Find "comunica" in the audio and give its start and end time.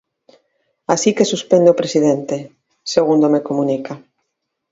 3.47-3.93